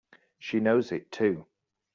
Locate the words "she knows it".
0.39-1.11